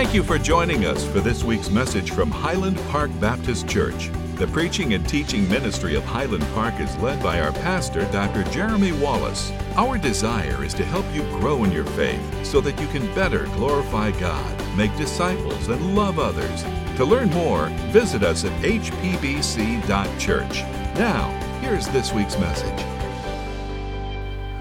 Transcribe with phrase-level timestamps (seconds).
[0.00, 4.10] Thank you for joining us for this week's message from Highland Park Baptist Church.
[4.36, 8.44] The preaching and teaching ministry of Highland Park is led by our pastor, Dr.
[8.44, 9.52] Jeremy Wallace.
[9.76, 13.44] Our desire is to help you grow in your faith so that you can better
[13.56, 16.62] glorify God, make disciples, and love others.
[16.96, 20.62] To learn more, visit us at hpbc.church.
[20.98, 21.28] Now,
[21.60, 22.99] here's this week's message.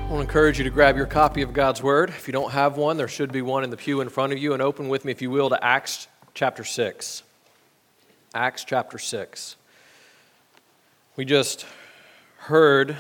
[0.10, 2.10] I want to encourage you to grab your copy of God's Word.
[2.10, 4.40] If you don't have one, there should be one in the pew in front of
[4.40, 7.22] you, and open with me, if you will, to Acts chapter 6.
[8.34, 9.56] Acts chapter 6.
[11.16, 11.68] We just
[12.38, 12.98] heard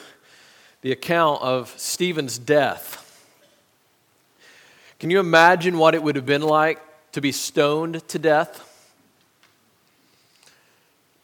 [0.83, 3.25] the account of Stephen's death.
[4.99, 6.79] Can you imagine what it would have been like
[7.13, 8.63] to be stoned to death?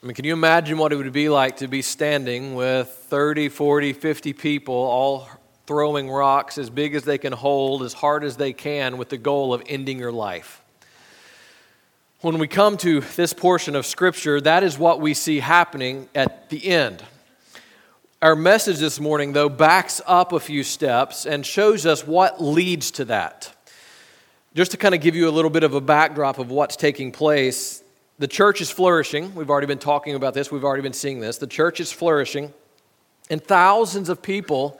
[0.01, 3.49] I mean, can you imagine what it would be like to be standing with 30,
[3.49, 5.29] 40, 50 people all
[5.67, 9.17] throwing rocks as big as they can hold, as hard as they can, with the
[9.17, 10.61] goal of ending your life?
[12.21, 16.49] When we come to this portion of Scripture, that is what we see happening at
[16.49, 17.03] the end.
[18.21, 22.89] Our message this morning, though, backs up a few steps and shows us what leads
[22.91, 23.53] to that.
[24.55, 27.11] Just to kind of give you a little bit of a backdrop of what's taking
[27.11, 27.83] place,
[28.17, 29.35] the church is flourishing.
[29.35, 31.37] We've already been talking about this, we've already been seeing this.
[31.37, 32.53] The church is flourishing,
[33.29, 34.79] and thousands of people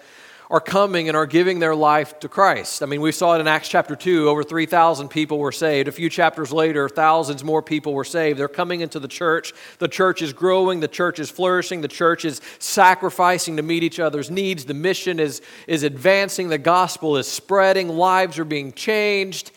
[0.50, 2.84] are coming and are giving their life to Christ.
[2.84, 5.88] I mean, we saw it in Acts chapter 2, over 3,000 people were saved.
[5.88, 8.40] A few chapters later, thousands more people were saved.
[8.40, 9.54] They're coming into the church.
[9.80, 14.00] The church is growing, the church is flourishing, the church is sacrificing to meet each
[14.00, 14.66] other's needs.
[14.66, 19.52] The mission is, is advancing, the gospel is spreading, lives are being changed.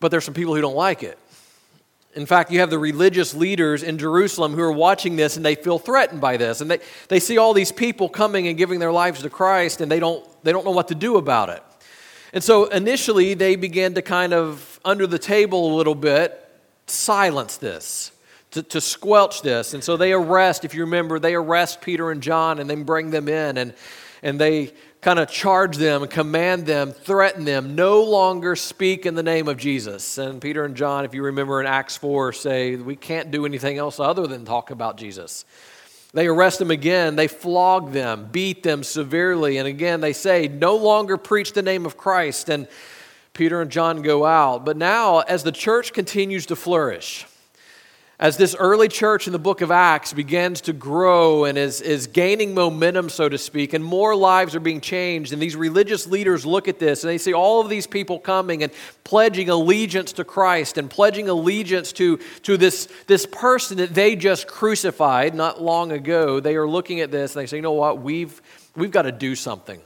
[0.00, 1.18] But there's some people who don't like it.
[2.18, 5.54] In fact, you have the religious leaders in Jerusalem who are watching this and they
[5.54, 6.60] feel threatened by this.
[6.60, 9.88] And they, they see all these people coming and giving their lives to Christ and
[9.88, 11.62] they don't, they don't know what to do about it.
[12.32, 16.44] And so initially, they began to kind of, under the table a little bit,
[16.88, 18.10] silence this,
[18.50, 19.72] to, to squelch this.
[19.72, 23.10] And so they arrest, if you remember, they arrest Peter and John and then bring
[23.10, 23.58] them in.
[23.58, 23.74] And,
[24.24, 29.22] and they kind of charge them, command them, threaten them, no longer speak in the
[29.22, 30.18] name of Jesus.
[30.18, 33.78] And Peter and John, if you remember in Acts 4, say, We can't do anything
[33.78, 35.44] else other than talk about Jesus.
[36.14, 40.76] They arrest them again, they flog them, beat them severely, and again they say, No
[40.76, 42.48] longer preach the name of Christ.
[42.48, 42.66] And
[43.34, 44.64] Peter and John go out.
[44.64, 47.24] But now, as the church continues to flourish,
[48.20, 52.08] as this early church in the book of Acts begins to grow and is, is
[52.08, 56.44] gaining momentum, so to speak, and more lives are being changed, and these religious leaders
[56.44, 58.72] look at this and they see all of these people coming and
[59.04, 64.48] pledging allegiance to Christ and pledging allegiance to, to this, this person that they just
[64.48, 66.40] crucified not long ago.
[66.40, 68.42] They are looking at this and they say, you know what, we've,
[68.74, 69.80] we've got to do something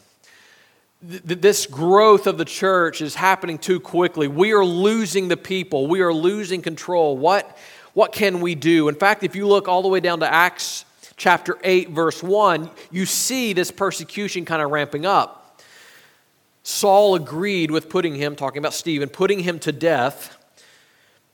[1.04, 4.28] this growth of the church is happening too quickly.
[4.28, 5.88] We are losing the people.
[5.88, 7.18] We are losing control.
[7.18, 7.58] What,
[7.94, 8.88] what can we do?
[8.88, 10.84] In fact, if you look all the way down to Acts
[11.16, 15.60] chapter 8, verse 1, you see this persecution kind of ramping up.
[16.62, 20.36] Saul agreed with putting him, talking about Stephen, putting him to death.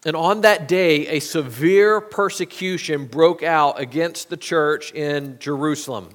[0.04, 6.08] And on that day, a severe persecution broke out against the church in Jerusalem.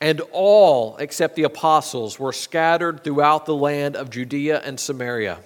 [0.00, 5.38] And all, except the apostles, were scattered throughout the land of Judea and Samaria.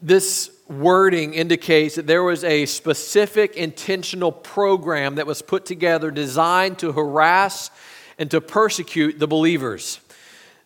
[0.00, 0.50] This
[0.80, 6.92] wording indicates that there was a specific intentional program that was put together designed to
[6.92, 7.70] harass
[8.18, 10.00] and to persecute the believers.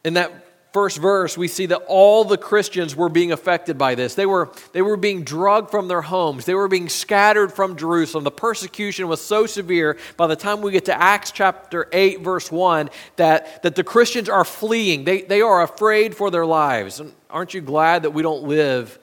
[0.05, 0.47] In that
[0.77, 4.15] first verse, we see that all the Christians were being affected by this.
[4.15, 8.25] They were, they were being drugged from their homes, they were being scattered from Jerusalem.
[8.25, 12.53] The persecution was so severe by the time we get to Acts chapter 8, verse
[12.53, 15.05] 1, that, that the Christians are fleeing.
[15.05, 17.01] They, they are afraid for their lives.
[17.31, 18.99] Aren't you glad that we don't live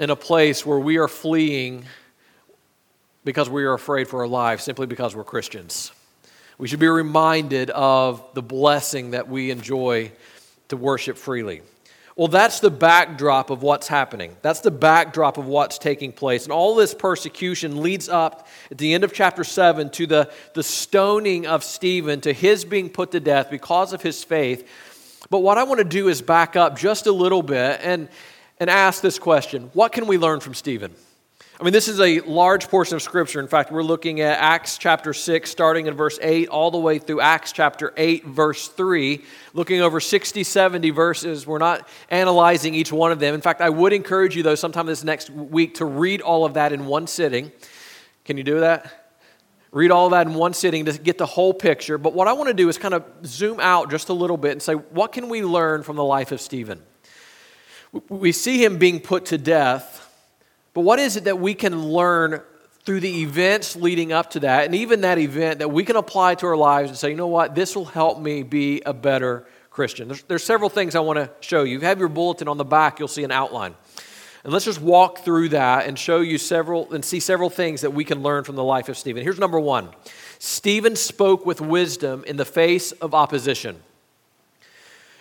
[0.00, 1.84] in a place where we are fleeing
[3.22, 5.92] because we are afraid for our lives simply because we're Christians.
[6.56, 10.10] We should be reminded of the blessing that we enjoy
[10.68, 11.60] to worship freely.
[12.16, 14.36] Well, that's the backdrop of what's happening.
[14.40, 16.44] That's the backdrop of what's taking place.
[16.44, 20.62] And all this persecution leads up at the end of chapter 7 to the, the
[20.62, 24.66] stoning of Stephen, to his being put to death because of his faith.
[25.28, 28.08] But what I want to do is back up just a little bit and,
[28.60, 30.94] and ask this question What can we learn from Stephen?
[31.58, 33.38] I mean, this is a large portion of Scripture.
[33.38, 36.98] In fact, we're looking at Acts chapter 6, starting in verse 8, all the way
[36.98, 39.22] through Acts chapter 8, verse 3,
[39.52, 41.46] looking over 60, 70 verses.
[41.46, 43.34] We're not analyzing each one of them.
[43.34, 46.54] In fact, I would encourage you, though, sometime this next week to read all of
[46.54, 47.52] that in one sitting.
[48.24, 49.12] Can you do that?
[49.70, 51.98] Read all of that in one sitting to get the whole picture.
[51.98, 54.52] But what I want to do is kind of zoom out just a little bit
[54.52, 56.80] and say, what can we learn from the life of Stephen?
[58.08, 60.06] We see him being put to death,
[60.74, 62.40] but what is it that we can learn
[62.84, 66.34] through the events leading up to that, and even that event that we can apply
[66.36, 69.44] to our lives and say, you know what, this will help me be a better
[69.70, 70.08] Christian?
[70.08, 71.78] There's, there's several things I want to show you.
[71.78, 73.74] You have your bulletin on the back, you'll see an outline.
[74.42, 77.92] And let's just walk through that and show you several and see several things that
[77.92, 79.22] we can learn from the life of Stephen.
[79.22, 79.90] Here's number one
[80.38, 83.82] Stephen spoke with wisdom in the face of opposition.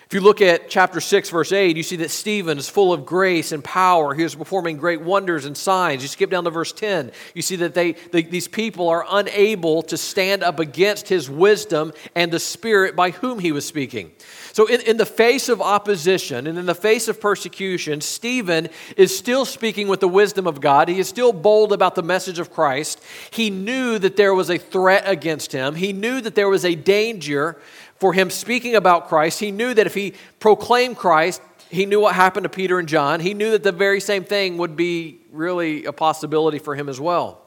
[0.10, 3.06] If you look at chapter 6, verse 8, you see that Stephen is full of
[3.06, 4.16] grace and power.
[4.16, 6.02] He was performing great wonders and signs.
[6.02, 9.84] You skip down to verse 10, you see that they, they, these people are unable
[9.84, 14.12] to stand up against his wisdom and the spirit by whom he was speaking.
[14.52, 19.16] So, in, in the face of opposition and in the face of persecution, Stephen is
[19.16, 20.90] still speaking with the wisdom of God.
[20.90, 23.00] He is still bold about the message of Christ.
[23.30, 26.74] He knew that there was a threat against him, he knew that there was a
[26.74, 27.62] danger
[28.00, 29.40] for him speaking about Christ.
[29.40, 33.20] He knew that if he proclaimed Christ, he knew what happened to Peter and John.
[33.20, 37.00] He knew that the very same thing would be really a possibility for him as
[37.00, 37.42] well.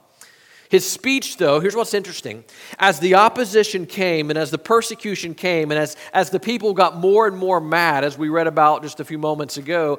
[0.69, 2.44] His speech, though, here's what's interesting.
[2.78, 6.96] As the opposition came and as the persecution came and as, as the people got
[6.96, 9.99] more and more mad, as we read about just a few moments ago,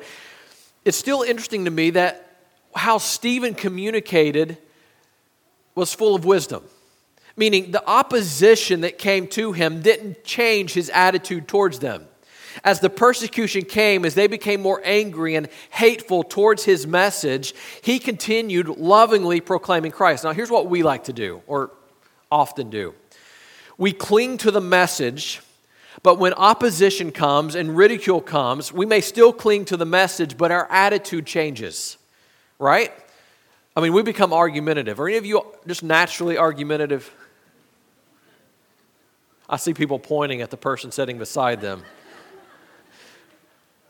[0.84, 2.38] it's still interesting to me that
[2.76, 4.58] how Stephen communicated
[5.76, 6.64] was full of wisdom.
[7.36, 12.08] Meaning, the opposition that came to him didn't change his attitude towards them.
[12.64, 17.98] As the persecution came, as they became more angry and hateful towards his message, he
[17.98, 20.24] continued lovingly proclaiming Christ.
[20.24, 21.72] Now, here's what we like to do, or
[22.32, 22.94] often do
[23.78, 25.42] we cling to the message,
[26.04, 30.52] but when opposition comes and ridicule comes, we may still cling to the message, but
[30.52, 31.98] our attitude changes,
[32.60, 32.94] right?
[33.76, 35.00] I mean, we become argumentative.
[35.00, 37.12] Are any of you just naturally argumentative?
[39.50, 41.84] I see people pointing at the person sitting beside them.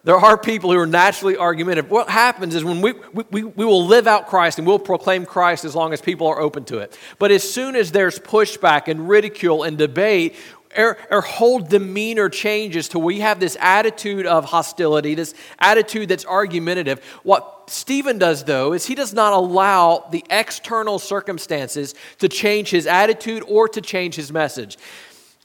[0.05, 1.89] There are people who are naturally argumentative.
[1.89, 5.63] What happens is when we, we, we will live out Christ and we'll proclaim Christ
[5.63, 6.97] as long as people are open to it.
[7.19, 10.35] But as soon as there's pushback and ridicule and debate,
[10.75, 16.25] our, our, whole demeanor changes to we have this attitude of hostility, this attitude that's
[16.25, 17.03] argumentative.
[17.21, 22.87] What Stephen does, though, is he does not allow the external circumstances to change his
[22.87, 24.77] attitude or to change his message.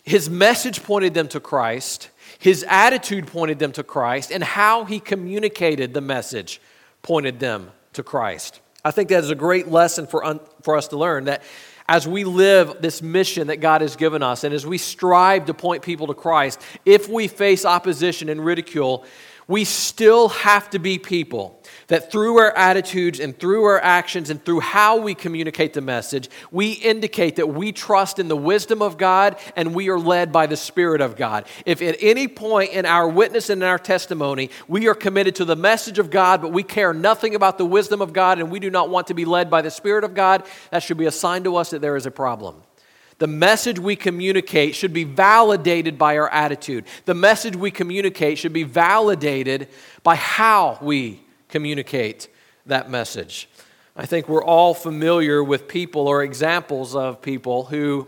[0.09, 2.09] His message pointed them to Christ,
[2.39, 6.63] his attitude pointed them to Christ, and how he communicated the message
[7.03, 8.63] pointed them to Christ.
[8.83, 11.43] I think that is a great lesson for, un, for us to learn that
[11.87, 15.53] as we live this mission that God has given us, and as we strive to
[15.53, 19.05] point people to Christ, if we face opposition and ridicule,
[19.49, 24.45] we still have to be people that through our attitudes and through our actions and
[24.45, 28.99] through how we communicate the message, we indicate that we trust in the wisdom of
[28.99, 31.47] God and we are led by the Spirit of God.
[31.65, 35.47] If at any point in our witness and in our testimony we are committed to
[35.47, 38.61] the message of God, but we care nothing about the wisdom of God and we
[38.61, 41.11] do not want to be led by the Spirit of God, that should be a
[41.11, 42.63] sign to us that there is a problem.
[43.19, 46.85] The message we communicate should be validated by our attitude.
[47.05, 49.69] The message we communicate should be validated
[50.05, 52.29] by how we communicate
[52.67, 53.49] that message.
[53.97, 58.07] I think we're all familiar with people or examples of people who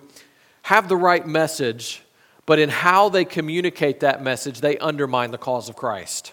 [0.62, 2.02] have the right message,
[2.46, 6.32] but in how they communicate that message, they undermine the cause of Christ.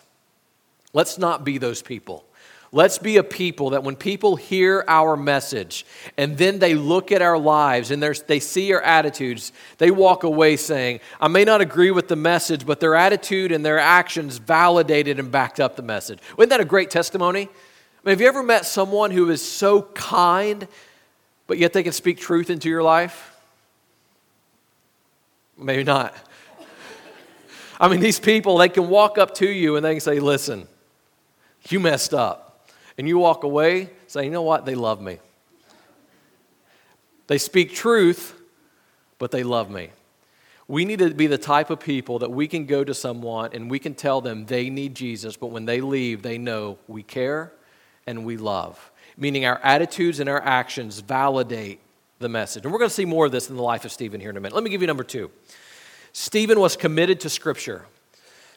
[0.94, 2.27] Let's not be those people.
[2.74, 5.86] Let's be a people that when people hear our message
[6.18, 10.58] and then they look at our lives and they see our attitudes, they walk away
[10.58, 15.18] saying, I may not agree with the message, but their attitude and their actions validated
[15.18, 16.20] and backed up the message.
[16.38, 17.44] Isn't that a great testimony?
[17.44, 17.48] I
[18.04, 20.68] mean, have you ever met someone who is so kind,
[21.48, 23.34] but yet they can speak truth into your life?
[25.58, 26.14] Maybe not.
[27.80, 30.68] I mean, these people, they can walk up to you and they can say, Listen,
[31.70, 32.47] you messed up
[32.98, 34.66] and you walk away saying, you know what?
[34.66, 35.20] They love me.
[37.28, 38.34] They speak truth,
[39.20, 39.90] but they love me.
[40.68, 43.72] We need to be the type of people that we can go to someone and
[43.72, 47.54] we can tell them they need Jesus, but when they leave, they know we care
[48.06, 48.92] and we love.
[49.18, 51.80] Meaning our attitudes and our actions validate
[52.20, 52.64] the message.
[52.64, 54.38] And we're going to see more of this in the life of Stephen here in
[54.38, 54.56] a minute.
[54.56, 55.32] Let me give you number two.
[56.14, 57.86] Stephen was committed to Scripture.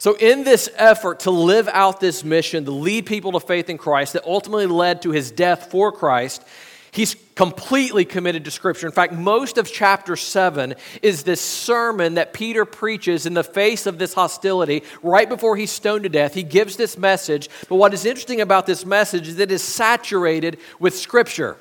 [0.00, 3.76] So, in this effort to live out this mission, to lead people to faith in
[3.76, 6.42] Christ that ultimately led to his death for Christ,
[6.90, 8.86] he's completely committed to Scripture.
[8.86, 13.84] In fact, most of chapter 7 is this sermon that Peter preaches in the face
[13.84, 16.32] of this hostility right before he's stoned to death.
[16.32, 19.62] He gives this message, but what is interesting about this message is that it is
[19.62, 21.58] saturated with Scripture.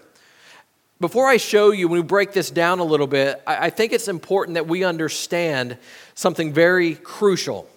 [1.01, 4.07] Before I show you, when we break this down a little bit, I think it's
[4.07, 5.77] important that we understand
[6.15, 7.67] something very crucial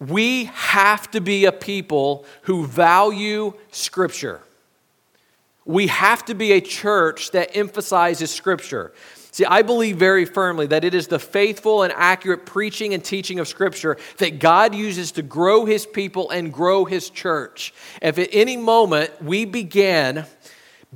[0.00, 4.40] we have to be a people who value Scripture.
[5.66, 8.92] We have to be a church that emphasizes Scripture.
[9.30, 13.38] See, I believe very firmly that it is the faithful and accurate preaching and teaching
[13.38, 17.72] of Scripture that God uses to grow His people and grow His church.
[18.02, 20.24] If at any moment we begin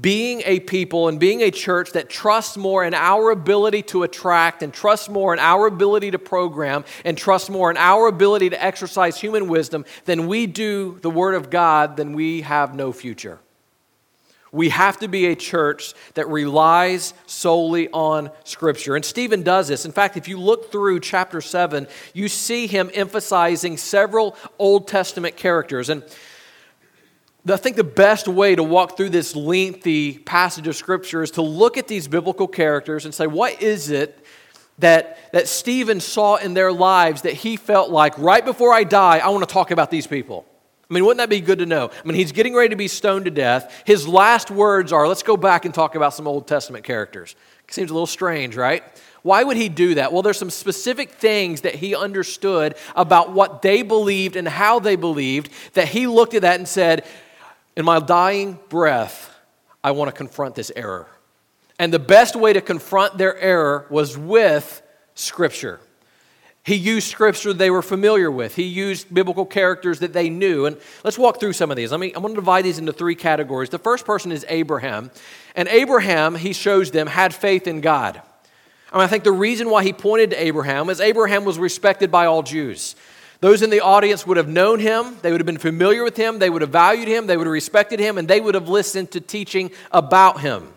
[0.01, 4.63] being a people and being a church that trusts more in our ability to attract
[4.63, 8.65] and trusts more in our ability to program and trusts more in our ability to
[8.65, 13.39] exercise human wisdom than we do the Word of God, then we have no future.
[14.51, 18.95] We have to be a church that relies solely on Scripture.
[18.95, 19.85] And Stephen does this.
[19.85, 25.37] In fact, if you look through chapter 7, you see him emphasizing several Old Testament
[25.37, 25.89] characters.
[25.89, 26.05] And
[27.47, 31.43] I think the best way to walk through this lengthy passage of Scripture is to
[31.43, 34.25] look at these biblical characters and say, what is it
[34.79, 39.19] that, that Stephen saw in their lives that he felt like, right before I die,
[39.19, 40.47] I want to talk about these people?
[40.91, 41.91] I mean, wouldn't that be good to know?
[41.91, 43.83] I mean, he's getting ready to be stoned to death.
[43.85, 47.37] His last words are, let's go back and talk about some Old Testament characters.
[47.69, 48.85] Seems a little strange, right?
[49.23, 50.13] Why would he do that?
[50.13, 54.97] Well, there's some specific things that he understood about what they believed and how they
[54.97, 57.05] believed that he looked at that and said,
[57.77, 59.35] in my dying breath,
[59.83, 61.09] I want to confront this error.
[61.79, 64.83] And the best way to confront their error was with
[65.15, 65.81] Scripture.
[66.65, 68.55] He used scripture they were familiar with.
[68.57, 70.65] He used biblical characters that they knew.
[70.65, 71.93] And let's walk through some of these.
[71.93, 73.69] I'm going to divide these into three categories.
[73.69, 75.11] The first person is Abraham.
[75.55, 78.23] And Abraham, he shows them, had faith in God.
[78.91, 82.11] I, mean, I think the reason why he pointed to Abraham is Abraham was respected
[82.11, 82.97] by all Jews.
[83.45, 86.39] Those in the audience would have known him, they would have been familiar with him,
[86.39, 89.11] they would have valued him, they would have respected him, and they would have listened
[89.11, 90.73] to teaching about him.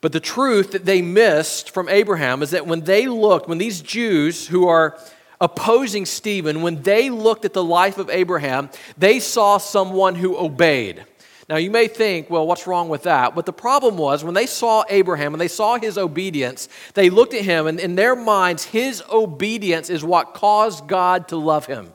[0.00, 3.82] But the truth that they missed from Abraham is that when they looked, when these
[3.82, 4.98] Jews who are
[5.42, 11.04] opposing Stephen, when they looked at the life of Abraham, they saw someone who obeyed.
[11.50, 13.34] Now, you may think, well, what's wrong with that?
[13.34, 17.34] But the problem was when they saw Abraham and they saw his obedience, they looked
[17.34, 21.92] at him, and in their minds, his obedience is what caused God to love him.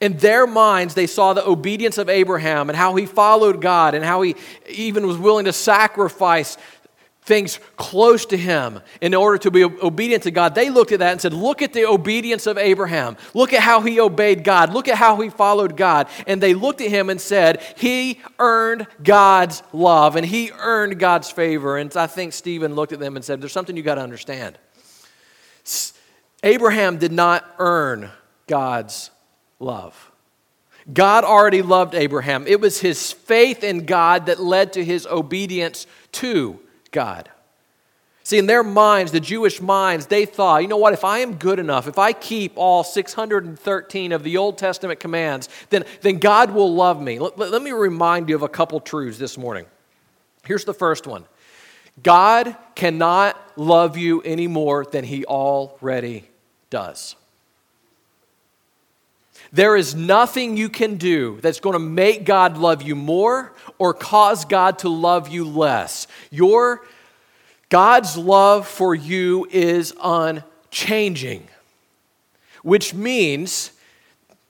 [0.00, 4.04] In their minds, they saw the obedience of Abraham and how he followed God and
[4.04, 4.34] how he
[4.68, 6.58] even was willing to sacrifice
[7.24, 11.12] things close to him in order to be obedient to God, they looked at that
[11.12, 13.16] and said, Look at the obedience of Abraham.
[13.32, 14.72] Look at how he obeyed God.
[14.72, 16.08] Look at how he followed God.
[16.26, 21.30] And they looked at him and said, He earned God's love and he earned God's
[21.30, 21.78] favor.
[21.78, 24.58] And I think Stephen looked at them and said, There's something you got to understand.
[26.42, 28.10] Abraham did not earn
[28.46, 29.10] God's
[29.58, 30.10] love.
[30.92, 32.46] God already loved Abraham.
[32.46, 36.60] It was his faith in God that led to his obedience to
[36.94, 37.28] God.
[38.22, 41.34] See, in their minds, the Jewish minds, they thought, you know what, if I am
[41.34, 46.52] good enough, if I keep all 613 of the Old Testament commands, then, then God
[46.52, 47.18] will love me.
[47.18, 49.66] Let, let me remind you of a couple truths this morning.
[50.46, 51.26] Here's the first one
[52.02, 56.24] God cannot love you any more than he already
[56.70, 57.16] does.
[59.54, 63.94] There is nothing you can do that's going to make God love you more or
[63.94, 66.08] cause God to love you less.
[66.32, 66.84] Your
[67.68, 71.46] God's love for you is unchanging,
[72.64, 73.70] which means,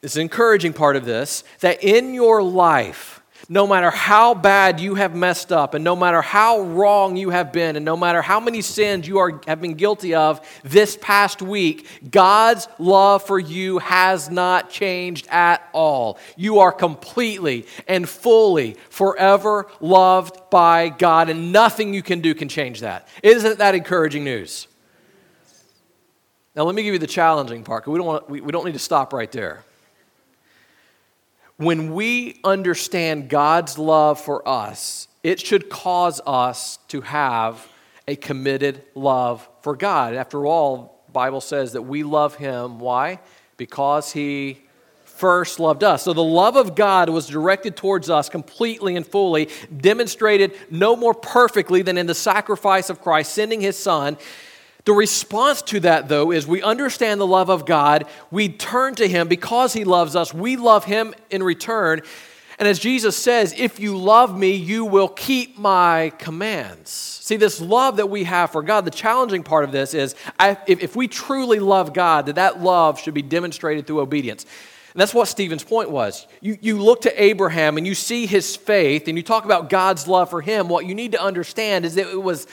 [0.00, 3.20] this encouraging part of this, that in your life,
[3.54, 7.52] no matter how bad you have messed up, and no matter how wrong you have
[7.52, 11.40] been, and no matter how many sins you are, have been guilty of this past
[11.40, 16.18] week, God's love for you has not changed at all.
[16.36, 22.48] You are completely and fully, forever loved by God, and nothing you can do can
[22.48, 23.06] change that.
[23.22, 24.66] Isn't that encouraging news?
[26.56, 28.80] Now, let me give you the challenging part, we, don't we, we don't need to
[28.80, 29.62] stop right there
[31.56, 37.66] when we understand God's love for us, it should cause us to have
[38.06, 40.14] a committed love for God.
[40.14, 43.20] After all, Bible says that we love him why?
[43.56, 44.60] Because he
[45.04, 46.02] first loved us.
[46.02, 51.14] So the love of God was directed towards us completely and fully, demonstrated no more
[51.14, 54.18] perfectly than in the sacrifice of Christ, sending his son.
[54.84, 58.06] The response to that, though, is we understand the love of God.
[58.30, 60.34] We turn to Him because He loves us.
[60.34, 62.02] We love Him in return.
[62.58, 66.90] And as Jesus says, if you love me, you will keep my commands.
[66.90, 70.82] See, this love that we have for God, the challenging part of this is if,
[70.82, 74.44] if we truly love God, that that love should be demonstrated through obedience.
[74.92, 76.28] And that's what Stephen's point was.
[76.40, 80.06] You, you look to Abraham and you see his faith and you talk about God's
[80.06, 80.68] love for him.
[80.68, 82.46] What you need to understand is that it was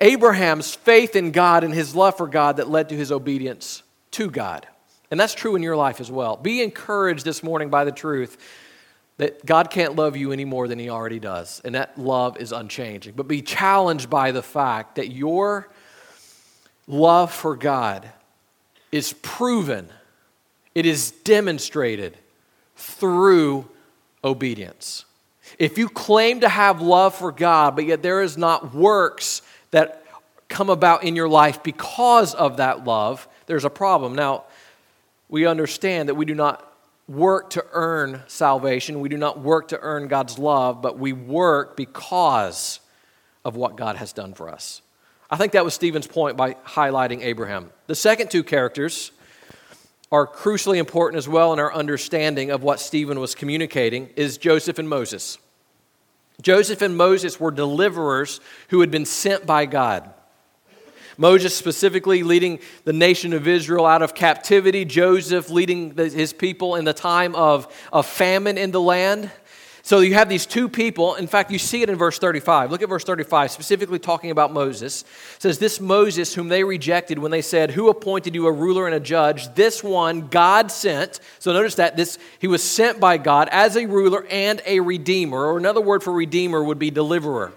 [0.00, 4.30] Abraham's faith in God and his love for God that led to his obedience to
[4.30, 4.66] God.
[5.10, 6.36] And that's true in your life as well.
[6.36, 8.36] Be encouraged this morning by the truth
[9.18, 12.52] that God can't love you any more than He already does, and that love is
[12.52, 13.14] unchanging.
[13.14, 15.68] But be challenged by the fact that your
[16.86, 18.10] love for God
[18.92, 19.88] is proven,
[20.74, 22.16] it is demonstrated
[22.76, 23.68] through
[24.22, 25.04] obedience.
[25.58, 29.42] If you claim to have love for God, but yet there is not works
[29.76, 30.02] that
[30.48, 34.14] come about in your life because of that love, there's a problem.
[34.14, 34.44] Now,
[35.28, 36.72] we understand that we do not
[37.06, 39.00] work to earn salvation.
[39.00, 42.80] We do not work to earn God's love, but we work because
[43.44, 44.80] of what God has done for us.
[45.30, 47.70] I think that was Stephen's point by highlighting Abraham.
[47.86, 49.12] The second two characters
[50.10, 54.78] are crucially important as well in our understanding of what Stephen was communicating is Joseph
[54.78, 55.36] and Moses.
[56.42, 60.12] Joseph and Moses were deliverers who had been sent by God.
[61.18, 66.84] Moses specifically leading the nation of Israel out of captivity, Joseph leading his people in
[66.84, 69.30] the time of, of famine in the land.
[69.86, 71.14] So you have these two people.
[71.14, 72.72] In fact, you see it in verse 35.
[72.72, 75.02] Look at verse 35, specifically talking about Moses.
[75.36, 78.86] It says, This Moses, whom they rejected when they said, Who appointed you a ruler
[78.86, 79.54] and a judge?
[79.54, 81.20] This one God sent.
[81.38, 85.38] So notice that this he was sent by God as a ruler and a redeemer,
[85.38, 87.52] or another word for redeemer would be deliverer.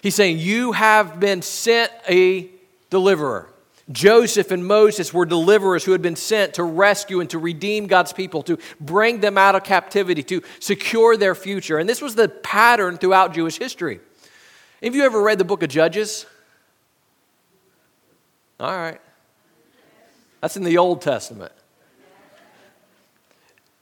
[0.00, 2.48] He's saying, You have been sent a
[2.88, 3.48] deliverer.
[3.90, 8.12] Joseph and Moses were deliverers who had been sent to rescue and to redeem God's
[8.12, 11.78] people, to bring them out of captivity, to secure their future.
[11.78, 14.00] And this was the pattern throughout Jewish history.
[14.82, 16.26] Have you ever read the book of Judges?
[18.60, 19.00] All right.
[20.40, 21.52] That's in the Old Testament.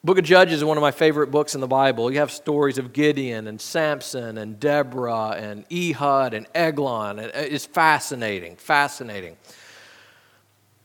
[0.04, 2.12] Book of Judges is one of my favorite books in the Bible.
[2.12, 7.18] You have stories of Gideon and Samson and Deborah and Ehud and Eglon.
[7.18, 9.36] It's fascinating, fascinating.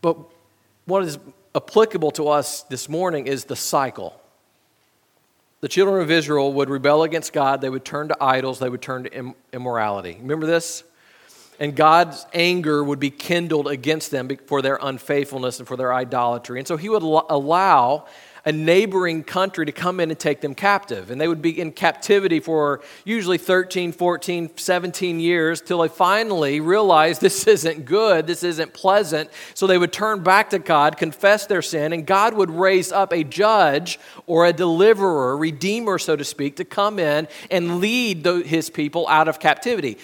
[0.02, 0.18] But
[0.86, 1.20] what is
[1.56, 4.20] applicable to us this morning is the cycle.
[5.62, 8.82] The children of Israel would rebel against God, they would turn to idols, they would
[8.82, 10.18] turn to immorality.
[10.20, 10.84] Remember this?
[11.60, 16.58] And God's anger would be kindled against them for their unfaithfulness and for their idolatry.
[16.58, 18.08] And so he would allow
[18.46, 21.12] a neighboring country to come in and take them captive.
[21.12, 26.60] And they would be in captivity for usually 13, 14, 17 years till they finally
[26.60, 29.30] realized this isn't good, this isn't pleasant.
[29.54, 33.14] So they would turn back to God, confess their sin, and God would raise up
[33.14, 38.70] a judge or a deliverer, redeemer, so to speak, to come in and lead his
[38.70, 39.98] people out of captivity.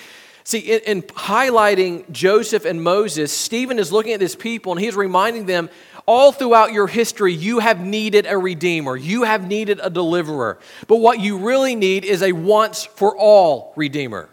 [0.48, 4.96] See, in, in, highlighting Joseph and Moses, Stephen is looking at these people and he's
[4.96, 5.70] reminding them
[6.08, 10.58] all throughout your history, you have needed a redeemer, you have needed a deliverer.
[10.88, 14.30] But what you really need is a once for all redeemer.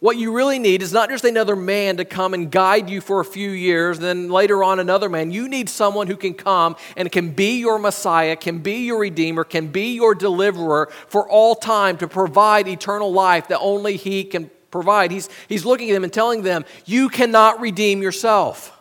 [0.00, 3.20] What you really need is not just another man to come and guide you for
[3.20, 5.30] a few years, then later on another man.
[5.30, 9.42] You need someone who can come and can be your Messiah, can be your Redeemer,
[9.42, 14.50] can be your deliverer for all time to provide eternal life that only He can
[14.70, 15.10] provide.
[15.10, 18.75] He's, he's looking at them and telling them, You cannot redeem yourself.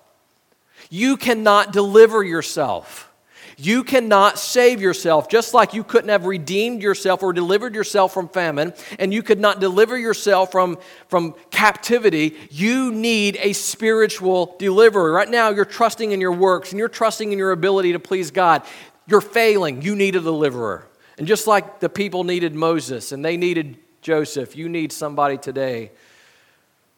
[0.89, 3.11] You cannot deliver yourself.
[3.57, 8.27] You cannot save yourself, just like you couldn't have redeemed yourself or delivered yourself from
[8.27, 12.35] famine, and you could not deliver yourself from, from captivity.
[12.51, 15.13] You need a spiritual deliverer.
[15.13, 18.29] Right now, you're trusting in your works and you're trusting in your ability to please
[18.29, 18.63] God.
[19.07, 19.81] You're failing.
[19.81, 20.87] You need a deliverer.
[21.17, 25.91] And just like the people needed Moses and they needed Joseph, you need somebody today.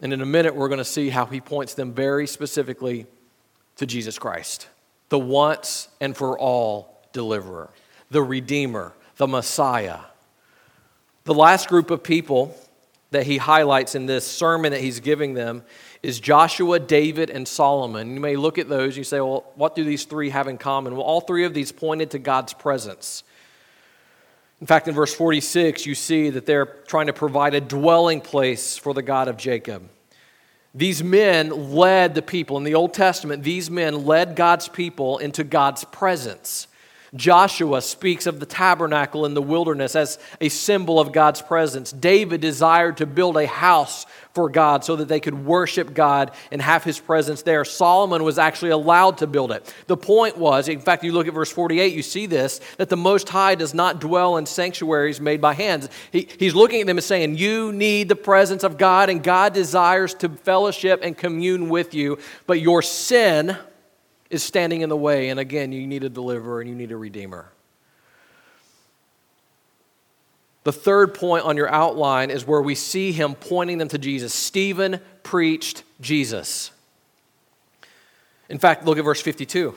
[0.02, 3.06] And in a minute, we're going to see how he points them very specifically
[3.78, 4.68] to Jesus Christ,
[5.10, 7.70] the once and for all deliverer,
[8.12, 10.00] the Redeemer, the Messiah.
[11.24, 12.56] The last group of people
[13.12, 15.64] that he highlights in this sermon that he's giving them
[16.04, 18.14] is Joshua, David, and Solomon.
[18.14, 20.58] You may look at those and you say, well, what do these three have in
[20.58, 20.94] common?
[20.94, 23.24] Well, all three of these pointed to God's presence.
[24.60, 28.78] In fact, in verse 46, you see that they're trying to provide a dwelling place
[28.78, 29.88] for the God of Jacob.
[30.78, 32.56] These men led the people.
[32.56, 36.68] In the Old Testament, these men led God's people into God's presence.
[37.16, 41.92] Joshua speaks of the tabernacle in the wilderness as a symbol of God's presence.
[41.92, 46.62] David desired to build a house for God so that they could worship God and
[46.62, 47.66] have his presence there.
[47.66, 49.74] Solomon was actually allowed to build it.
[49.88, 52.98] The point was, in fact, you look at verse 48, you see this, that the
[52.98, 55.90] Most High does not dwell in sanctuaries made by hands.
[56.12, 59.54] He, he's looking at them and saying, You need the presence of God, and God
[59.54, 63.58] desires to fellowship and commune with you, but your sin
[64.30, 65.30] is standing in the way.
[65.30, 67.52] And again, you need a deliverer and you need a redeemer.
[70.64, 74.34] The third point on your outline is where we see him pointing them to Jesus.
[74.34, 76.72] Stephen preached Jesus.
[78.50, 79.76] In fact, look at verse 52.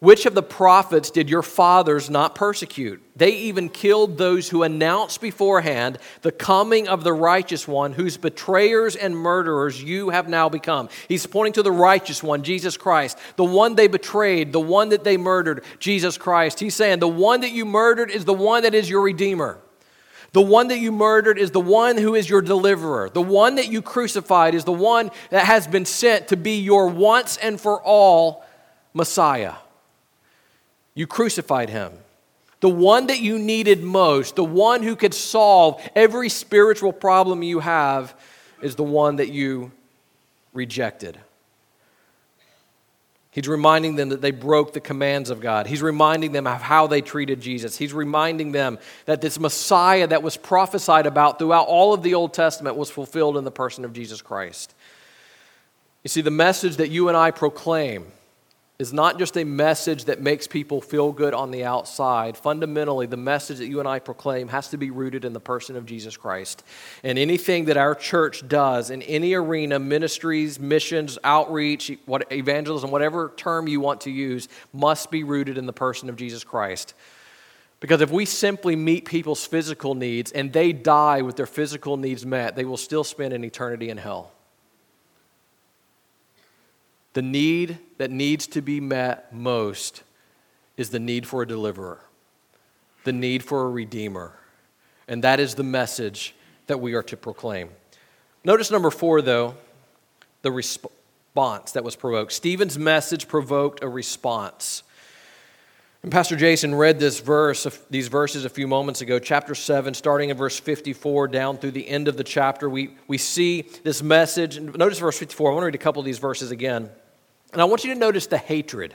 [0.00, 3.02] Which of the prophets did your fathers not persecute?
[3.16, 8.94] They even killed those who announced beforehand the coming of the righteous one, whose betrayers
[8.94, 10.88] and murderers you have now become.
[11.08, 15.02] He's pointing to the righteous one, Jesus Christ, the one they betrayed, the one that
[15.02, 16.60] they murdered, Jesus Christ.
[16.60, 19.58] He's saying, The one that you murdered is the one that is your Redeemer.
[20.32, 23.10] The one that you murdered is the one who is your deliverer.
[23.10, 26.86] The one that you crucified is the one that has been sent to be your
[26.86, 28.44] once and for all
[28.94, 29.54] Messiah.
[30.98, 31.92] You crucified him.
[32.58, 37.60] The one that you needed most, the one who could solve every spiritual problem you
[37.60, 38.18] have,
[38.62, 39.70] is the one that you
[40.52, 41.16] rejected.
[43.30, 45.68] He's reminding them that they broke the commands of God.
[45.68, 47.76] He's reminding them of how they treated Jesus.
[47.76, 52.34] He's reminding them that this Messiah that was prophesied about throughout all of the Old
[52.34, 54.74] Testament was fulfilled in the person of Jesus Christ.
[56.02, 58.10] You see, the message that you and I proclaim
[58.78, 62.36] is not just a message that makes people feel good on the outside.
[62.36, 65.74] Fundamentally, the message that you and I proclaim has to be rooted in the person
[65.74, 66.62] of Jesus Christ.
[67.02, 73.32] And anything that our church does in any arena, ministries, missions, outreach, what, evangelism, whatever
[73.36, 76.94] term you want to use, must be rooted in the person of Jesus Christ.
[77.80, 82.24] Because if we simply meet people's physical needs and they die with their physical needs
[82.24, 84.30] met, they will still spend an eternity in hell.
[87.18, 90.04] The need that needs to be met most
[90.76, 91.98] is the need for a deliverer,
[93.02, 94.38] the need for a redeemer.
[95.08, 96.36] And that is the message
[96.68, 97.70] that we are to proclaim.
[98.44, 99.56] Notice number four, though,
[100.42, 102.30] the response that was provoked.
[102.30, 104.84] Stephen's message provoked a response.
[106.04, 110.30] And Pastor Jason read this verse, these verses a few moments ago, chapter 7, starting
[110.30, 112.70] in verse 54 down through the end of the chapter.
[112.70, 114.60] We, we see this message.
[114.60, 115.50] Notice verse 54.
[115.50, 116.88] I want to read a couple of these verses again.
[117.52, 118.94] And I want you to notice the hatred,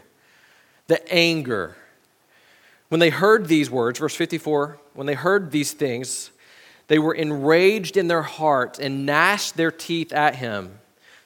[0.87, 1.75] the anger.
[2.89, 6.31] When they heard these words, verse 54, when they heard these things,
[6.87, 10.79] they were enraged in their hearts and gnashed their teeth at him.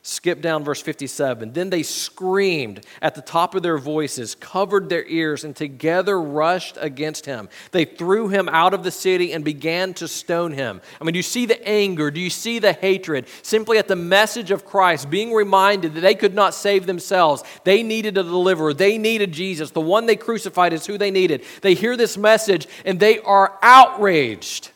[0.10, 1.52] Skip down verse 57.
[1.52, 6.78] Then they screamed at the top of their voices, covered their ears, and together rushed
[6.80, 7.50] against him.
[7.72, 10.80] They threw him out of the city and began to stone him.
[11.02, 12.10] I mean, do you see the anger?
[12.10, 13.28] Do you see the hatred?
[13.42, 17.44] Simply at the message of Christ, being reminded that they could not save themselves.
[17.66, 18.74] They needed a deliverer.
[18.74, 19.72] They needed Jesus.
[19.72, 21.44] The one they crucified is who they needed.
[21.62, 24.72] They hear this message and they are outraged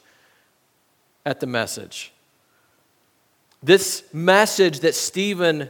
[1.25, 2.11] at the message.
[3.63, 5.69] This message that Stephen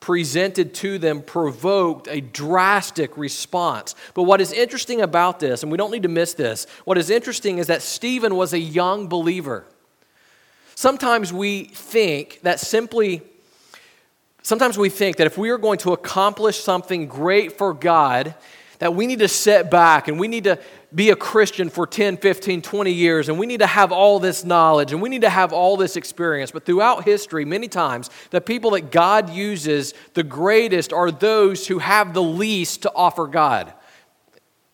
[0.00, 3.94] presented to them provoked a drastic response.
[4.14, 7.10] But what is interesting about this, and we don't need to miss this, what is
[7.10, 9.66] interesting is that Stephen was a young believer.
[10.74, 13.22] Sometimes we think that simply,
[14.42, 18.34] sometimes we think that if we are going to accomplish something great for God,
[18.80, 20.58] that we need to sit back and we need to
[20.92, 24.42] be a Christian for 10, 15, 20 years, and we need to have all this
[24.44, 26.50] knowledge and we need to have all this experience.
[26.50, 31.78] But throughout history, many times, the people that God uses the greatest are those who
[31.78, 33.72] have the least to offer God.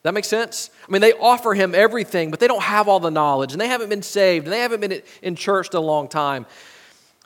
[0.04, 0.70] That makes sense?
[0.88, 3.66] I mean, they offer him everything, but they don't have all the knowledge, and they
[3.66, 6.46] haven't been saved, and they haven't been in church a long time.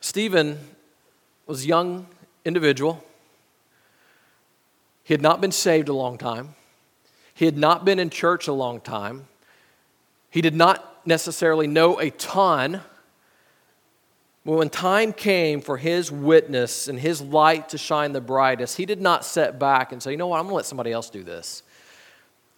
[0.01, 0.59] Stephen
[1.47, 2.07] was a young
[2.43, 3.05] individual.
[5.05, 6.55] He had not been saved a long time.
[7.41, 9.27] He had not been in church a long time.
[10.29, 12.83] He did not necessarily know a ton.
[14.45, 18.85] But when time came for his witness and his light to shine the brightest, he
[18.85, 21.09] did not set back and say, you know what, I'm going to let somebody else
[21.09, 21.63] do this.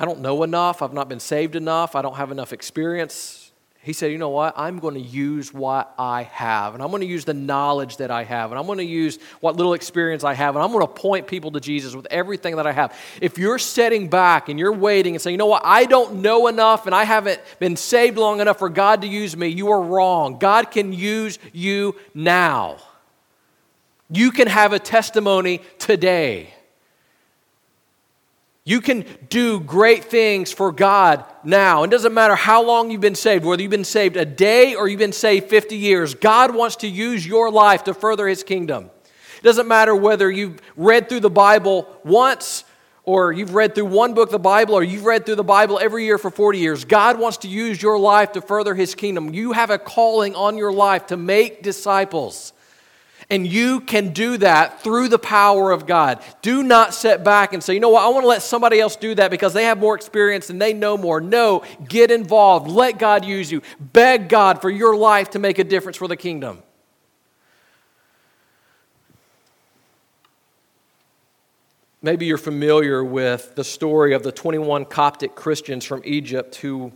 [0.01, 0.83] I don't know enough.
[0.83, 1.95] I've not been saved enough.
[1.95, 3.42] I don't have enough experience
[3.85, 4.55] he said, You know what?
[4.57, 8.13] I'm going to use what I have, and I'm going to use the knowledge that
[8.13, 10.87] I have, and I'm going to use what little experience I have, and I'm going
[10.87, 12.97] to point people to Jesus with everything that I have.
[13.21, 15.63] If you're sitting back and you're waiting and saying, You know what?
[15.65, 19.37] I don't know enough, and I haven't been saved long enough for God to use
[19.37, 20.39] me, you are wrong.
[20.39, 22.77] God can use you now.
[24.09, 26.55] You can have a testimony today.
[28.65, 31.83] You can do great things for God now.
[31.83, 34.87] It doesn't matter how long you've been saved, whether you've been saved a day or
[34.87, 36.15] you've been saved 50 years.
[36.15, 38.91] God wants to use your life to further His kingdom.
[39.39, 42.63] It doesn't matter whether you've read through the Bible once
[43.05, 45.81] or you've read through one book of the Bible or you've read through the Bible
[45.81, 46.85] every year for 40 years.
[46.85, 49.35] God wants to use your life to further His kingdom.
[49.35, 52.52] You have a calling on your life to make disciples.
[53.33, 56.23] And you can do that through the power of God.
[56.43, 58.95] Do not sit back and say, you know what, I want to let somebody else
[58.95, 61.19] do that because they have more experience and they know more.
[61.19, 62.71] No, get involved.
[62.71, 63.63] Let God use you.
[63.81, 66.63] Beg God for your life to make a difference for the kingdom.
[72.03, 76.93] maybe you're familiar with the story of the 21 Coptic Christians from Egypt who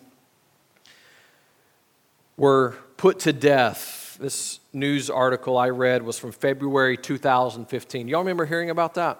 [2.36, 4.18] were put to death.
[4.20, 8.08] This news article I read was from February 2015.
[8.08, 9.18] Y'all remember hearing about that?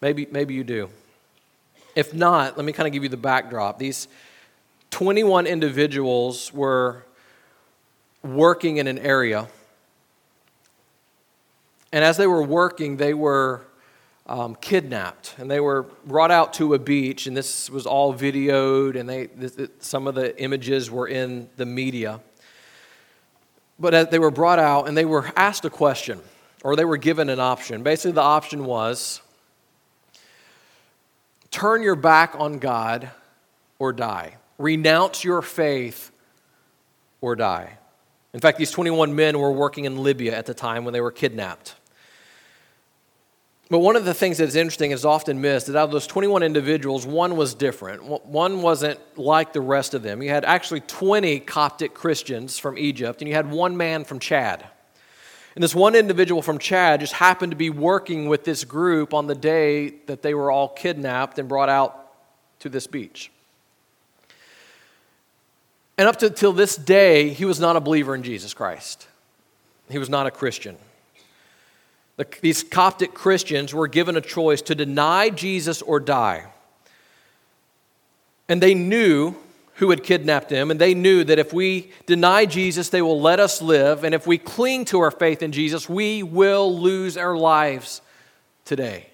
[0.00, 0.88] Maybe, maybe you do.
[1.94, 3.78] If not, let me kind of give you the backdrop.
[3.78, 4.08] These
[4.90, 7.04] 21 individuals were
[8.22, 9.48] working in an area,
[11.92, 13.66] and as they were working, they were
[14.26, 18.94] um, kidnapped and they were brought out to a beach and this was all videoed
[18.94, 22.20] and they, this, some of the images were in the media
[23.78, 26.20] but they were brought out and they were asked a question
[26.64, 27.82] or they were given an option.
[27.82, 29.20] Basically the option was
[31.50, 33.10] turn your back on god
[33.78, 34.36] or die.
[34.58, 36.10] Renounce your faith
[37.20, 37.78] or die.
[38.34, 41.12] In fact these 21 men were working in libya at the time when they were
[41.12, 41.74] kidnapped
[43.70, 46.42] but one of the things that's interesting is often missed that out of those 21
[46.42, 48.02] individuals, one was different.
[48.02, 50.22] One wasn't like the rest of them.
[50.22, 54.66] You had actually 20 Coptic Christians from Egypt, and you had one man from Chad.
[55.54, 59.26] And this one individual from Chad just happened to be working with this group on
[59.26, 62.12] the day that they were all kidnapped and brought out
[62.60, 63.30] to this beach.
[65.98, 69.08] And up to till this day, he was not a believer in Jesus Christ.
[69.90, 70.76] He was not a Christian.
[72.18, 76.46] The, these Coptic Christians were given a choice to deny Jesus or die.
[78.48, 79.36] And they knew
[79.74, 83.38] who had kidnapped them, and they knew that if we deny Jesus, they will let
[83.38, 87.36] us live, and if we cling to our faith in Jesus, we will lose our
[87.36, 88.02] lives
[88.64, 89.06] today.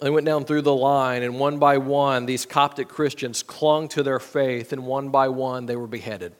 [0.00, 4.02] They went down through the line, and one by one, these Coptic Christians clung to
[4.02, 6.32] their faith, and one by one, they were beheaded.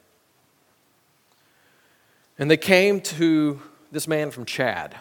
[2.38, 4.94] And they came to this man from Chad,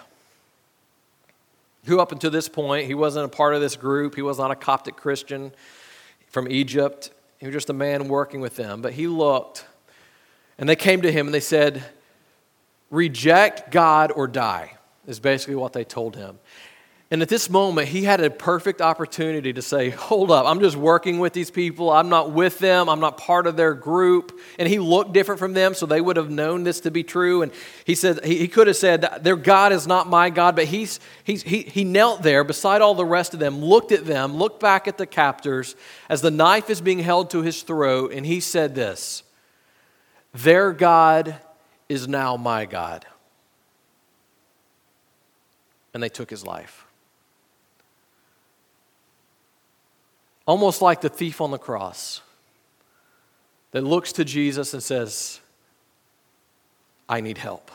[1.85, 4.15] who up until this point, he wasn't a part of this group.
[4.15, 5.51] He was not a Coptic Christian
[6.29, 7.11] from Egypt.
[7.37, 8.81] He was just a man working with them.
[8.81, 9.65] But he looked,
[10.57, 11.83] and they came to him and they said,
[12.89, 16.39] Reject God or die, is basically what they told him.
[17.09, 20.75] And at this moment, he had a perfect opportunity to say, Hold up, I'm just
[20.75, 21.89] working with these people.
[21.89, 22.89] I'm not with them.
[22.89, 24.37] I'm not part of their group.
[24.59, 27.43] And he looked different from them, so they would have known this to be true.
[27.43, 27.53] And
[27.85, 30.57] he said, He, he could have said, Their God is not my God.
[30.57, 34.05] But he's, he's, he, he knelt there beside all the rest of them, looked at
[34.05, 35.77] them, looked back at the captors
[36.09, 39.23] as the knife is being held to his throat, and he said this
[40.33, 41.37] Their God
[41.87, 43.05] is now my God.
[45.93, 46.86] And they took his life.
[50.47, 52.21] Almost like the thief on the cross
[53.71, 55.39] that looks to Jesus and says,
[57.07, 57.69] I need help.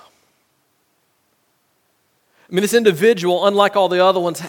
[2.51, 4.43] I mean, this individual, unlike all the other ones,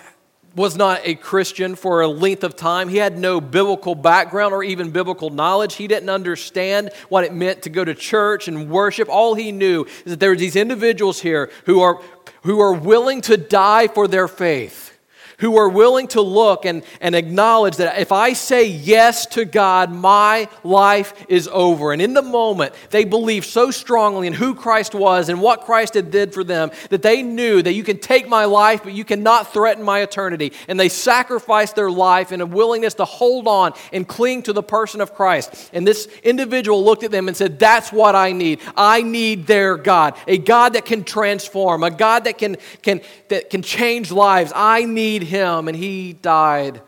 [0.55, 2.87] was not a Christian for a length of time.
[2.87, 5.75] He had no biblical background or even biblical knowledge.
[5.75, 9.09] He didn't understand what it meant to go to church and worship.
[9.09, 12.01] All he knew is that there were these individuals here who are,
[12.43, 14.92] who are willing to die for their faith
[15.39, 19.91] who are willing to look and, and acknowledge that if I say yes to God,
[19.91, 21.93] my life is over.
[21.93, 25.93] And in the moment, they believed so strongly in who Christ was and what Christ
[25.93, 29.05] had did for them that they knew that you can take my life, but you
[29.05, 30.53] cannot threaten my eternity.
[30.67, 34.63] And they sacrificed their life in a willingness to hold on and cling to the
[34.63, 35.71] person of Christ.
[35.73, 38.59] And this individual looked at them and said, That's what I need.
[38.75, 43.49] I need their God, a God that can transform, a God that can, can, that
[43.49, 44.51] can change lives.
[44.55, 46.81] I need him, and he died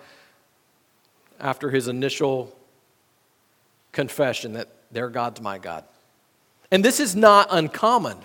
[1.39, 2.55] after his initial
[3.91, 5.83] confession that their God's my God.
[6.71, 8.17] And this is not uncommon.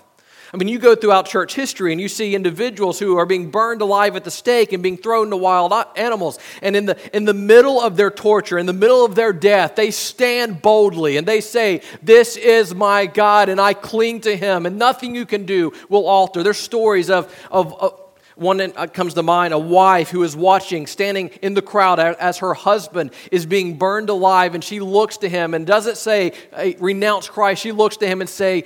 [0.53, 3.81] I mean, you go throughout church history and you see individuals who are being burned
[3.81, 6.39] alive at the stake and being thrown to wild animals.
[6.61, 9.77] And in the, in the middle of their torture, in the middle of their death,
[9.77, 14.65] they stand boldly and they say, This is my God, and I cling to him,
[14.65, 16.43] and nothing you can do will alter.
[16.43, 18.00] There's stories of, of, of
[18.41, 22.39] one uh, comes to mind a wife who is watching, standing in the crowd as
[22.39, 26.33] her husband is being burned alive, and she looks to him and doesn't say,
[26.79, 27.61] renounce Christ.
[27.61, 28.65] She looks to him and say,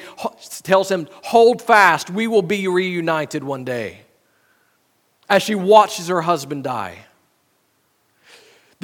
[0.63, 3.99] tells him, hold fast, we will be reunited one day.
[5.29, 7.05] As she watches her husband die.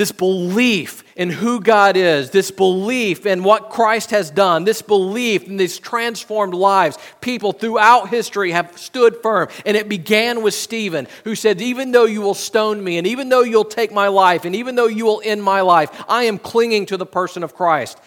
[0.02, 5.48] This belief in who God is, this belief in what Christ has done, this belief
[5.48, 9.50] in these transformed lives, people throughout history have stood firm.
[9.64, 13.30] And it began with Stephen, who said, Even though you will stone me, and even
[13.30, 16.40] though you'll take my life, and even though you will end my life, I am
[16.40, 18.00] clinging to the person of Christ.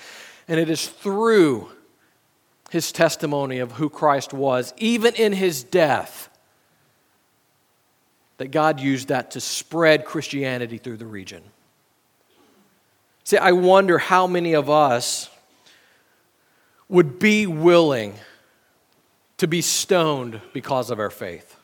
[0.48, 1.68] And it is through
[2.70, 6.28] his testimony of who Christ was, even in his death,
[8.38, 11.44] that God used that to spread Christianity through the region.
[13.24, 15.30] See, I wonder how many of us
[16.88, 18.14] would be willing
[19.38, 21.56] to be stoned because of our faith.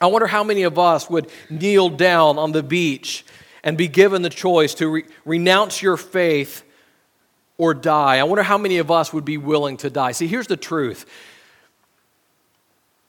[0.00, 3.24] I wonder how many of us would kneel down on the beach
[3.62, 6.62] and be given the choice to re- renounce your faith
[7.58, 8.18] or die.
[8.18, 10.12] I wonder how many of us would be willing to die.
[10.12, 11.04] See, here's the truth.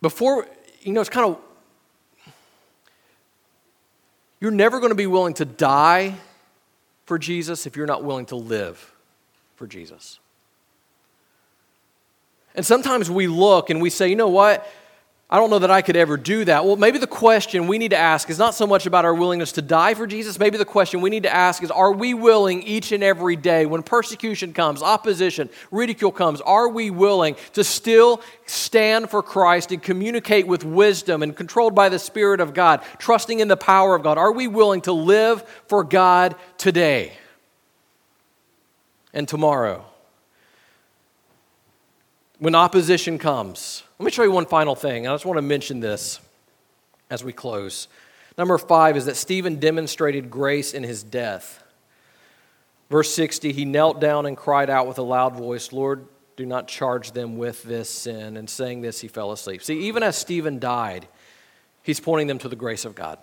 [0.01, 0.45] Before,
[0.81, 1.37] you know, it's kind of,
[4.41, 6.15] you're never going to be willing to die
[7.11, 8.95] for Jesus if you're not willing to live
[9.57, 10.21] for Jesus.
[12.55, 14.65] And sometimes we look and we say, you know what?
[15.33, 16.65] I don't know that I could ever do that.
[16.65, 19.53] Well, maybe the question we need to ask is not so much about our willingness
[19.53, 20.37] to die for Jesus.
[20.37, 23.65] Maybe the question we need to ask is are we willing each and every day
[23.65, 29.81] when persecution comes, opposition, ridicule comes, are we willing to still stand for Christ and
[29.81, 34.03] communicate with wisdom and controlled by the Spirit of God, trusting in the power of
[34.03, 34.17] God?
[34.17, 37.13] Are we willing to live for God today
[39.13, 39.90] and tomorrow?
[42.41, 45.07] When opposition comes, let me show you one final thing.
[45.07, 46.19] I just want to mention this
[47.11, 47.87] as we close.
[48.35, 51.63] Number five is that Stephen demonstrated grace in his death.
[52.89, 56.67] Verse 60, he knelt down and cried out with a loud voice, Lord, do not
[56.67, 58.35] charge them with this sin.
[58.35, 59.61] And saying this, he fell asleep.
[59.61, 61.07] See, even as Stephen died,
[61.83, 63.19] he's pointing them to the grace of God.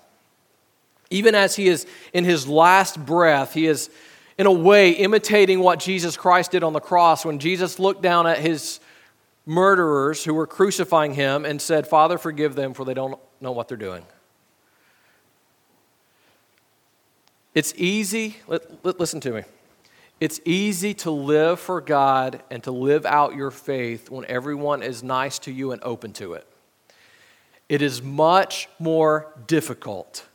[1.11, 3.90] Even as he is in his last breath, he is,
[4.38, 8.28] in a way, imitating what Jesus Christ did on the cross when Jesus looked down
[8.28, 8.78] at his
[9.48, 13.66] murderers who were crucifying him and said, Father, forgive them, for they don't know what
[13.66, 14.04] they're doing.
[17.54, 18.37] It's easy,
[18.82, 19.42] listen to me.
[20.20, 25.02] It's easy to live for God and to live out your faith when everyone is
[25.02, 26.46] nice to you and open to it.
[27.70, 30.26] It is much more difficult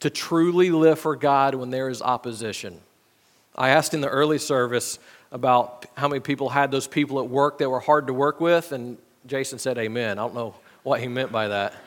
[0.00, 2.80] to truly live for God when there is opposition.
[3.54, 4.98] I asked in the early service,
[5.32, 8.72] about how many people had those people at work that were hard to work with,
[8.72, 10.18] and Jason said amen.
[10.18, 11.74] I don't know what he meant by that.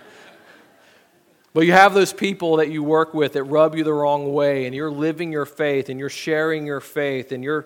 [1.51, 4.67] But you have those people that you work with that rub you the wrong way,
[4.67, 7.65] and you're living your faith, and you're sharing your faith, and you're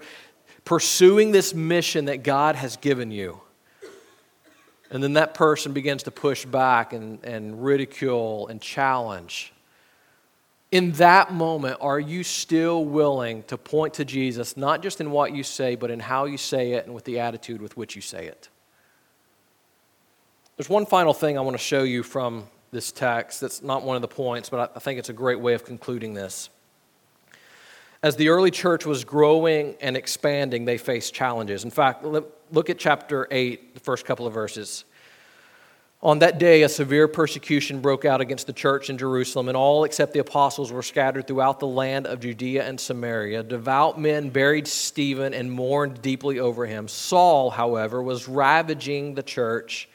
[0.64, 3.42] pursuing this mission that God has given you.
[4.90, 9.52] And then that person begins to push back and, and ridicule and challenge
[10.74, 15.32] in that moment, are you still willing to point to Jesus, not just in what
[15.32, 18.02] you say, but in how you say it and with the attitude with which you
[18.02, 18.50] say it?
[20.58, 23.96] There's one final thing I want to show you from this text that's not one
[23.96, 26.50] of the points, but I think it's a great way of concluding this.
[28.02, 31.64] As the early church was growing and expanding, they faced challenges.
[31.64, 34.86] In fact, look at chapter 8, the first couple of verses.
[36.04, 39.86] On that day, a severe persecution broke out against the church in Jerusalem, and all
[39.86, 43.42] except the apostles were scattered throughout the land of Judea and Samaria.
[43.42, 46.89] Devout men buried Stephen and mourned deeply over him.
[46.89, 49.88] Saul, however, was ravaging the church.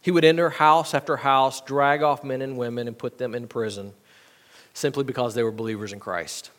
[0.00, 3.46] He would enter house after house, drag off men and women, and put them in
[3.46, 3.92] prison
[4.74, 6.50] simply because they were believers in Christ,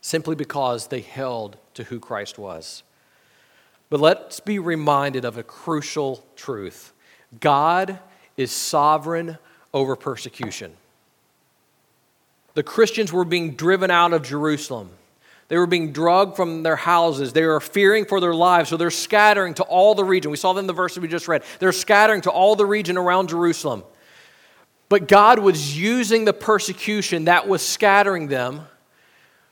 [0.00, 2.84] simply because they held to who Christ was.
[3.90, 6.92] But let's be reminded of a crucial truth
[7.40, 7.98] God
[8.36, 9.38] is sovereign
[9.72, 10.72] over persecution.
[12.54, 14.90] The Christians were being driven out of Jerusalem.
[15.48, 17.32] They were being drugged from their houses.
[17.32, 18.70] They were fearing for their lives.
[18.70, 20.30] So they're scattering to all the region.
[20.30, 21.44] We saw that in the verse we just read.
[21.60, 23.84] They're scattering to all the region around Jerusalem.
[24.88, 28.62] But God was using the persecution that was scattering them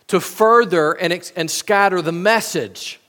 [0.09, 3.01] to further and, and scatter the message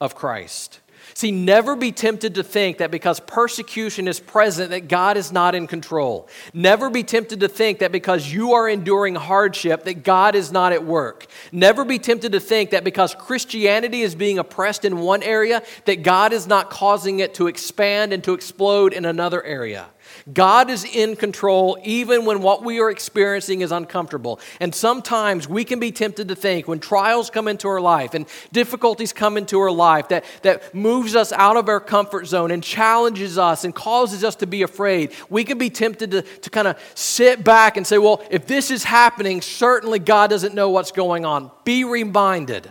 [0.00, 0.80] of Christ.
[1.18, 5.56] See, never be tempted to think that because persecution is present, that God is not
[5.56, 6.28] in control.
[6.54, 10.72] Never be tempted to think that because you are enduring hardship, that God is not
[10.72, 11.26] at work.
[11.50, 16.04] Never be tempted to think that because Christianity is being oppressed in one area, that
[16.04, 19.88] God is not causing it to expand and to explode in another area.
[20.32, 24.40] God is in control even when what we are experiencing is uncomfortable.
[24.60, 28.26] And sometimes we can be tempted to think when trials come into our life and
[28.52, 32.62] difficulties come into our life that, that moves us out of our comfort zone and
[32.62, 36.68] challenges us and causes us to be afraid, we can be tempted to, to kind
[36.68, 40.92] of sit back and say, well, if this is happening, certainly God doesn't know what's
[40.92, 41.50] going on.
[41.64, 42.68] Be reminded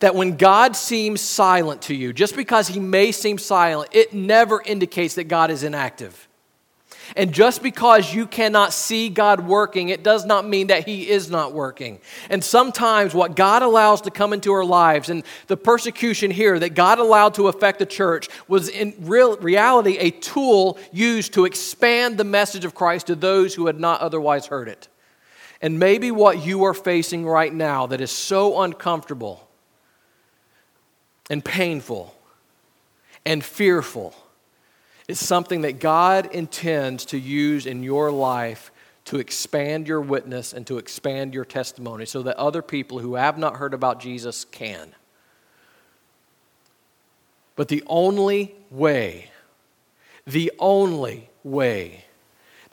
[0.00, 4.60] that when God seems silent to you, just because he may seem silent, it never
[4.62, 6.28] indicates that God is inactive.
[7.16, 11.30] And just because you cannot see God working, it does not mean that He is
[11.30, 12.00] not working.
[12.30, 16.74] And sometimes what God allows to come into our lives, and the persecution here that
[16.74, 22.16] God allowed to affect the church, was in real reality a tool used to expand
[22.18, 24.88] the message of Christ to those who had not otherwise heard it.
[25.60, 29.48] And maybe what you are facing right now that is so uncomfortable
[31.30, 32.14] and painful
[33.24, 34.14] and fearful
[35.08, 38.70] is something that God intends to use in your life
[39.06, 43.36] to expand your witness and to expand your testimony so that other people who have
[43.36, 44.94] not heard about Jesus can.
[47.54, 49.30] But the only way,
[50.26, 52.03] the only way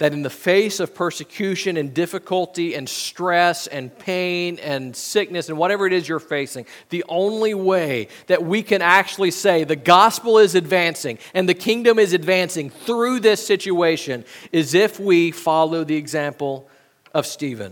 [0.02, 5.60] that in the face of persecution and difficulty and stress and pain and sickness and
[5.60, 10.40] whatever it is you're facing, the only way that we can actually say the gospel
[10.40, 15.98] is advancing and the kingdom is advancing through this situation is if we follow the
[15.98, 16.68] example
[17.14, 17.72] of Stephen.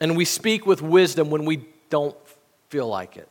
[0.00, 2.16] And we speak with wisdom when we don't
[2.70, 3.28] feel like it.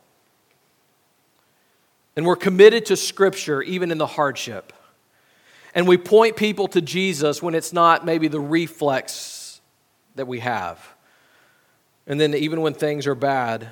[2.14, 4.72] And we're committed to Scripture even in the hardship.
[5.74, 9.60] And we point people to Jesus when it's not maybe the reflex
[10.14, 10.86] that we have.
[12.06, 13.68] And then, even when things are bad,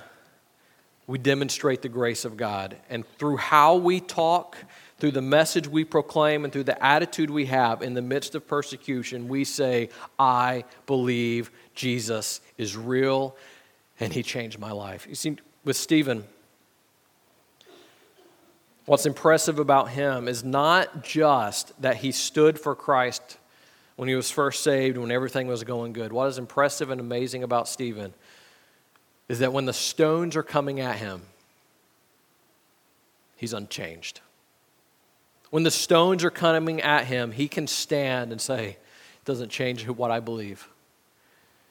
[1.06, 2.76] we demonstrate the grace of God.
[2.88, 4.56] And through how we talk,
[4.98, 8.46] through the message we proclaim, and through the attitude we have in the midst of
[8.46, 9.88] persecution, we say,
[10.18, 13.36] I believe Jesus is real
[13.98, 15.06] and he changed my life.
[15.08, 16.24] You see, with Stephen,
[18.90, 23.38] What's impressive about him is not just that he stood for Christ
[23.94, 26.10] when he was first saved, when everything was going good.
[26.12, 28.12] What is impressive and amazing about Stephen
[29.28, 31.22] is that when the stones are coming at him,
[33.36, 34.22] he's unchanged.
[35.50, 39.86] When the stones are coming at him, he can stand and say, It doesn't change
[39.86, 40.68] what I believe.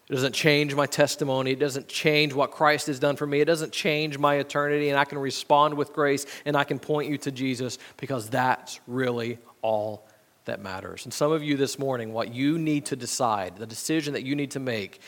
[0.09, 1.51] It doesn't change my testimony.
[1.51, 3.41] It doesn't change what Christ has done for me.
[3.41, 4.89] It doesn't change my eternity.
[4.89, 8.79] And I can respond with grace and I can point you to Jesus because that's
[8.87, 10.07] really all
[10.45, 11.05] that matters.
[11.05, 14.35] And some of you this morning, what you need to decide, the decision that you
[14.35, 14.99] need to make,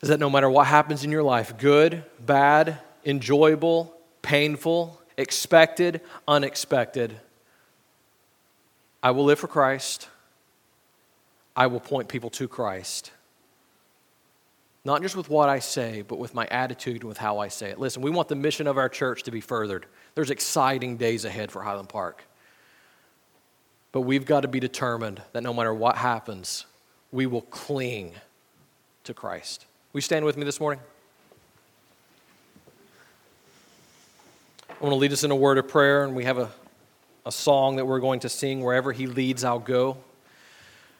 [0.00, 7.20] is that no matter what happens in your life good, bad, enjoyable, painful, expected, unexpected
[9.02, 10.08] I will live for Christ.
[11.54, 13.12] I will point people to Christ.
[14.88, 17.68] Not just with what I say, but with my attitude and with how I say
[17.68, 17.78] it.
[17.78, 19.84] Listen, we want the mission of our church to be furthered.
[20.14, 22.24] There's exciting days ahead for Highland Park.
[23.92, 26.64] But we've got to be determined that no matter what happens,
[27.12, 28.14] we will cling
[29.04, 29.66] to Christ.
[29.92, 30.80] Will you stand with me this morning?
[34.70, 36.50] I want to lead us in a word of prayer, and we have a,
[37.26, 38.62] a song that we're going to sing.
[38.62, 39.98] Wherever He leads, I'll go.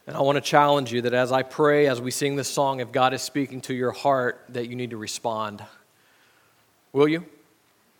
[0.08, 2.80] And I want to challenge you that as I pray, as we sing this song,
[2.80, 5.62] if God is speaking to your heart, that you need to respond.
[6.94, 7.26] Will you?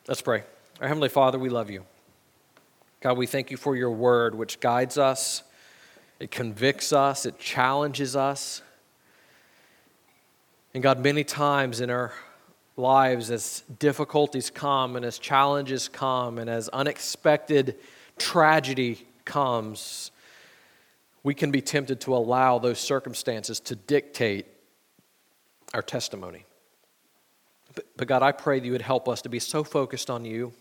[0.07, 0.43] Let's pray.
[0.81, 1.85] Our Heavenly Father, we love you.
[3.03, 5.43] God, we thank you for your word, which guides us,
[6.19, 8.63] it convicts us, it challenges us.
[10.73, 12.15] And God, many times in our
[12.79, 17.77] lives, as difficulties come and as challenges come and as unexpected
[18.17, 20.11] tragedy comes,
[21.23, 24.47] we can be tempted to allow those circumstances to dictate
[25.75, 26.45] our testimony.
[27.75, 30.25] But, but, God, I pray that you would help us to be so focused on
[30.25, 30.53] you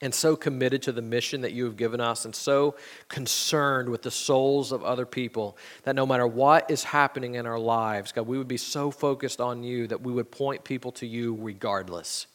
[0.00, 2.74] and so committed to the mission that you have given us and so
[3.08, 7.58] concerned with the souls of other people that no matter what is happening in our
[7.58, 11.06] lives, God, we would be so focused on you that we would point people to
[11.06, 12.26] you regardless.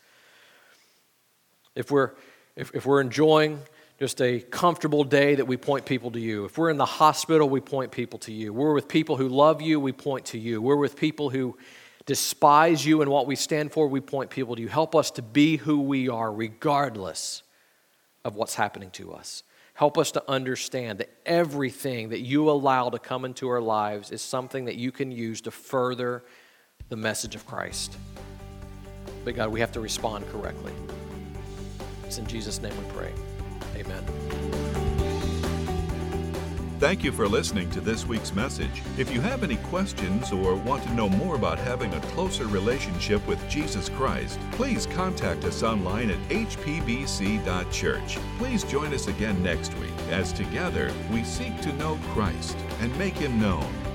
[1.75, 2.11] If we're,
[2.55, 3.59] if, if we're enjoying
[3.99, 6.45] just a comfortable day that we point people to you.
[6.45, 8.53] If we're in the hospital, we point people to you.
[8.53, 10.61] We're with people who love you, we point to you.
[10.61, 11.57] We're with people who
[12.05, 14.67] despise you and what we stand for, we point people to you.
[14.67, 17.43] Help us to be who we are, regardless
[18.23, 19.43] of what's happening to us.
[19.73, 24.21] Help us to understand that everything that you allow to come into our lives is
[24.21, 26.23] something that you can use to further
[26.89, 27.97] the message of Christ.
[29.25, 30.73] But God, we have to respond correctly.
[32.05, 33.11] It's in Jesus' name we pray.
[33.75, 34.03] Amen.
[36.79, 38.83] Thank you for listening to this week's message.
[38.99, 43.25] If you have any questions or want to know more about having a closer relationship
[43.25, 48.17] with Jesus Christ, please contact us online at hpbc.church.
[48.37, 53.15] Please join us again next week as together we seek to know Christ and make
[53.15, 53.86] him known.